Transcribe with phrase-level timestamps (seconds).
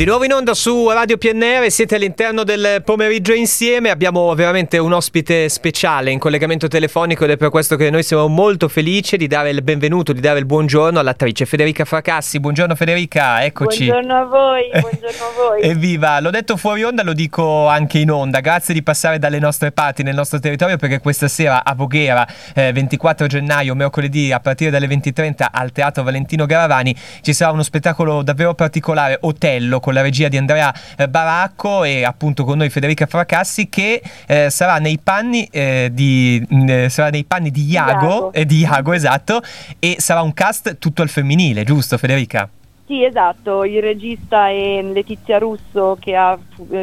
[0.00, 4.94] Di nuovo in onda su Radio PNR, siete all'interno del pomeriggio insieme, abbiamo veramente un
[4.94, 9.26] ospite speciale in collegamento telefonico ed è per questo che noi siamo molto felici di
[9.26, 12.40] dare il benvenuto, di dare il buongiorno all'attrice Federica Fracassi.
[12.40, 13.88] Buongiorno Federica, eccoci.
[13.88, 15.60] Buongiorno a voi, buongiorno a voi.
[15.60, 19.70] Evviva, l'ho detto fuori onda, lo dico anche in onda, grazie di passare dalle nostre
[19.70, 24.70] parti nel nostro territorio perché questa sera a Voghera, eh, 24 gennaio, mercoledì a partire
[24.70, 30.02] dalle 20.30 al Teatro Valentino Garavani ci sarà uno spettacolo davvero particolare, Otello, con la
[30.02, 34.98] regia di Andrea eh, Baracco e appunto con noi Federica Fracassi che eh, sarà, nei
[35.02, 38.32] panni, eh, di, mh, eh, sarà nei panni di Iago, Iago.
[38.32, 39.42] eh, di Iago esatto
[39.78, 42.48] e sarà un cast tutto al femminile, giusto Federica?
[42.90, 46.36] Sì, esatto, il regista è Letizia Russo che ha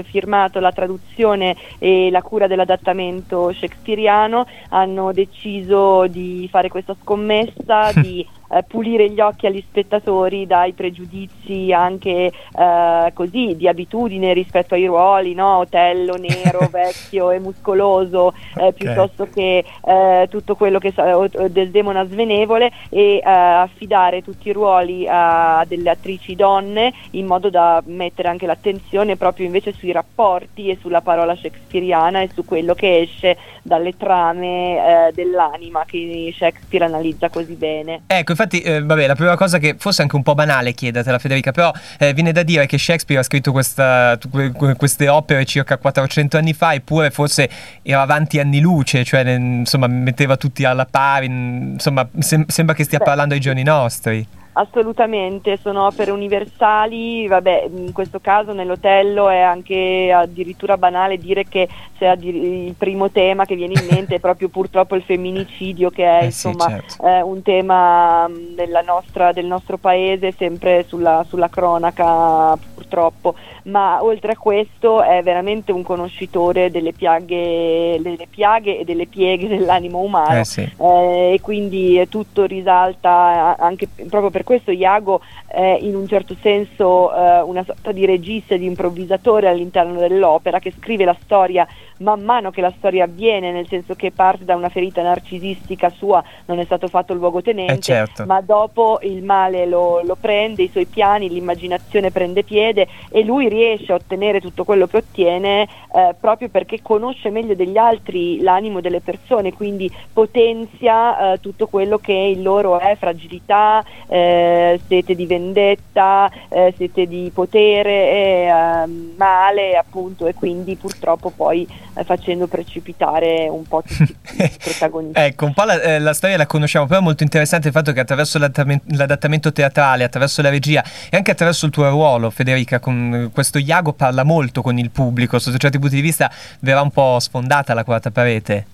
[0.06, 8.26] firmato la traduzione e la cura dell'adattamento shakespeariano, hanno deciso di fare questa scommessa, di
[8.50, 14.86] eh, pulire gli occhi agli spettatori dai pregiudizi anche eh, così di abitudine rispetto ai
[14.86, 15.58] ruoli, no?
[15.58, 22.06] Otello nero, vecchio e muscoloso, eh, piuttosto che eh, tutto quello che sa- del demona
[22.06, 28.28] svenevole e eh, affidare tutti i ruoli a delle attrici donne in modo da mettere
[28.28, 33.38] anche l'attenzione proprio invece sui rapporti e sulla parola shakespeariana e su quello che esce
[33.62, 38.04] dalle trame eh, dell'anima che Shakespeare analizza così bene.
[38.08, 41.52] Ecco, infatti, eh, vabbè, la prima cosa che forse anche un po' banale chiedertela Federica,
[41.52, 45.78] però eh, viene da dire che Shakespeare ha scritto questa, que- que- queste opere circa
[45.78, 47.50] 400 anni fa, eppure forse
[47.82, 53.00] era avanti anni luce, cioè insomma metteva tutti alla pari, insomma sem- sembra che stia
[53.00, 54.26] parlando ai giorni nostri.
[54.60, 61.68] Assolutamente, sono opere universali, vabbè, in questo caso nell'Otello è anche addirittura banale dire che
[61.96, 62.34] se addir-
[62.68, 66.32] il primo tema che viene in mente è proprio purtroppo il femminicidio che è Eh
[66.32, 67.06] sì, insomma certo.
[67.06, 74.32] eh, un tema della nostra- del nostro paese sempre sulla, sulla cronaca purtroppo, ma oltre
[74.32, 80.40] a questo è veramente un conoscitore delle piaghe, delle piaghe e delle pieghe dell'animo umano
[80.40, 80.62] Eh sì.
[80.62, 87.14] eh, e quindi tutto risalta anche proprio per questo Iago è in un certo senso
[87.14, 91.68] eh, una sorta di regista, di improvvisatore all'interno dell'opera che scrive la storia
[92.00, 96.24] man mano che la storia avviene, nel senso che parte da una ferita narcisistica sua,
[96.46, 98.26] non è stato fatto il luogotenente, Eh, certo.
[98.28, 102.77] ma dopo il male lo, lo prende, i suoi piani, l'immaginazione prende piede
[103.10, 107.78] e lui riesce a ottenere tutto quello che ottiene eh, proprio perché conosce meglio degli
[107.78, 114.80] altri l'animo delle persone, quindi potenzia eh, tutto quello che il loro è fragilità, eh,
[114.88, 121.68] sete di vendetta, eh, sete di potere, ehm, male appunto e quindi purtroppo poi
[121.98, 125.20] eh, facendo precipitare un po' tutti i protagonisti.
[125.20, 127.92] Ecco, un po' la, eh, la storia la conosciamo, però è molto interessante il fatto
[127.92, 132.30] che attraverso l'adattamento, teatrale, attraverso la regia e anche attraverso il tuo ruolo,
[132.68, 136.30] Federica, con questo Iago parla molto con il pubblico, sotto certi punti di vista
[136.60, 138.66] verrà un po' sfondata la quarta parete.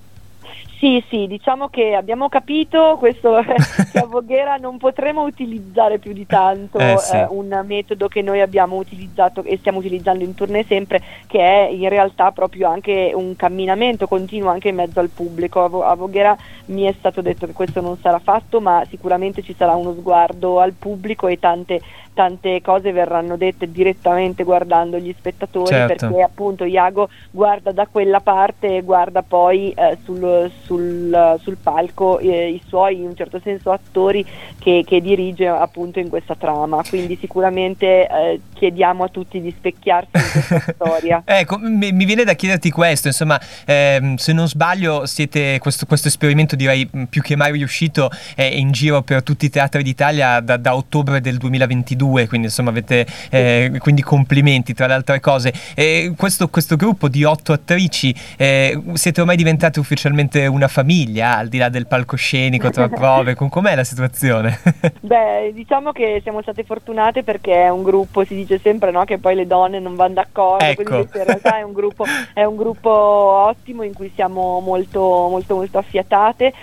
[0.79, 3.39] Sì, sì, diciamo che abbiamo capito questo
[3.89, 7.15] che a Voghera non potremo utilizzare più di tanto Eh, sì.
[7.15, 11.69] eh, un metodo che noi abbiamo utilizzato e stiamo utilizzando in tournée sempre, che è
[11.71, 15.61] in realtà proprio anche un camminamento continuo anche in mezzo al pubblico.
[15.83, 19.55] A, a Voghera mi è stato detto che questo non sarà fatto, ma sicuramente ci
[19.57, 21.79] sarà uno sguardo al pubblico e tante
[22.13, 26.07] tante cose verranno dette direttamente guardando gli spettatori Certo.
[26.07, 32.19] perché appunto Iago guarda da quella parte e guarda poi eh, sul, sul- sul palco
[32.19, 34.25] eh, i suoi in un certo senso attori
[34.59, 40.09] che, che dirige appunto in questa trama quindi sicuramente eh, chiediamo a tutti di specchiarsi
[40.13, 45.05] in questa storia Ecco, mi, mi viene da chiederti questo, insomma, ehm, se non sbaglio
[45.05, 49.49] siete, questo, questo esperimento direi più che mai riuscito è in giro per tutti i
[49.49, 54.93] teatri d'Italia da, da ottobre del 2022, quindi insomma avete, eh, quindi complimenti tra le
[54.93, 55.53] altre cose.
[55.75, 61.47] E questo, questo gruppo di otto attrici, eh, siete ormai diventate ufficialmente una famiglia, al
[61.47, 64.59] di là del palcoscenico tra prove, con com'è la situazione?
[65.01, 69.17] Beh, diciamo che siamo state fortunate perché è un gruppo, si dice sempre no, che
[69.17, 70.83] poi le donne non vanno d'accordo, Ecco.
[70.83, 74.99] quindi in realtà è un, gruppo, è un gruppo ottimo in cui siamo molto,
[75.29, 76.53] molto, molto affiatate,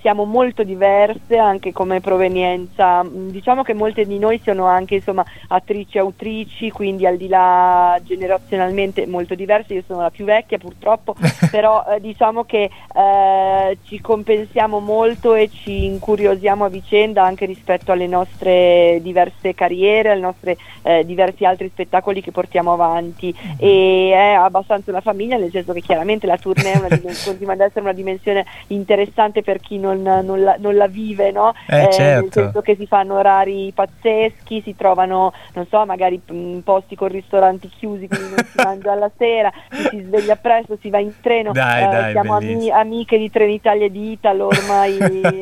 [0.00, 5.96] siamo molto diverse anche come provenienza, diciamo che molte di noi sono anche insomma, attrici
[5.96, 11.14] e autrici, quindi al di là generazionalmente molto diverse, io sono la più vecchia purtroppo,
[11.50, 17.92] però eh, diciamo che eh, ci compensiamo molto e ci incuriosiamo a vicenda anche rispetto
[17.92, 24.32] alle nostre diverse carriere, ai nostri eh, diversi altri spettacoli che portiamo avanti e è
[24.34, 27.80] abbastanza una famiglia nel senso che chiaramente la tournée è una dimen- continua ad essere
[27.80, 31.52] una dimensione interessante per chi non, non la, non la vive, no?
[31.68, 32.40] Eh, nel certo.
[32.40, 37.68] senso che si fanno orari pazzeschi, si trovano, non so, magari in posti con ristoranti
[37.68, 39.52] chiusi, quindi non si mangia alla sera,
[39.90, 43.84] si sveglia presto, si va in treno, dai, eh, dai, siamo ami- amiche di Trenitalia
[43.84, 44.96] e di Italo ormai.
[44.96, 45.40] eh,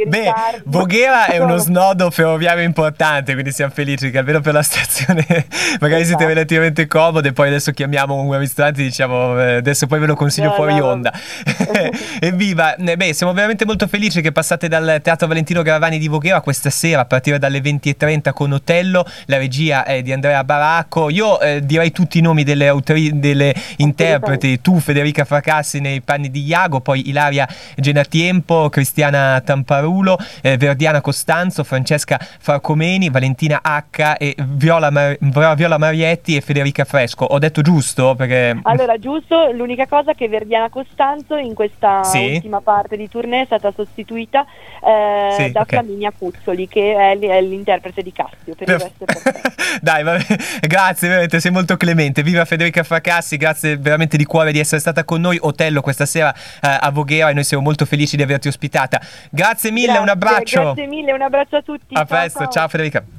[0.08, 0.32] Beh,
[0.64, 5.26] Voghera è uno snodo ferroviario importante, quindi siamo felici che almeno per la stazione
[5.78, 6.26] magari siete esatto.
[6.26, 10.48] relativamente comode, poi adesso chiamiamo un ristorante e diciamo eh, adesso poi ve lo consiglio
[10.48, 11.12] no, fuori no, onda.
[12.18, 12.76] Evviva!
[12.76, 16.70] Eh, beh, siamo veramente molto felici che passate dal Teatro Valentino Garavani di Voghera questa
[16.70, 21.10] sera a partire dalle 20.30 con Otello, la regia è di Andrea Baracco.
[21.10, 26.30] Io eh, direi tutti i nomi delle, autori- delle interpreti, tu Federica Fracassi nei panni
[26.30, 34.36] di Iago, poi Ilaria Genatiempo, Cristiana Tamparulo, eh, Verdiana Costanzo, Francesca Farcomeni, Valentina H e
[34.38, 35.18] Viola, Mar-
[35.56, 37.24] Viola Marietti e Federica Fresco.
[37.24, 38.14] Ho detto giusto?
[38.14, 38.56] Perché...
[38.62, 42.34] Allora, giusto, l'unica cosa è che Verdiana Costanzo in questa sì.
[42.34, 44.46] ultima parte di tournée è stata sostituita
[44.80, 45.80] eh, sì, da okay.
[45.80, 48.54] Flaminia Cuzzoli, che è, è, l'interprete di Cassio.
[48.64, 49.48] Per il resto
[49.80, 50.24] Dai, vabbè.
[50.60, 52.22] grazie, veramente, sei molto clemente.
[52.22, 55.38] Viva Federica Fracassi, grazie veramente di cuore di essere stata con noi.
[55.40, 59.00] Otello questa sera eh, a Voghera e noi siamo molto felici di averti ospitata.
[59.30, 60.62] Grazie mille, grazie, un abbraccio.
[60.62, 61.94] Grazie mille, un abbraccio a tutti.
[61.94, 63.18] A ciao, presto, ciao, ciao Federica.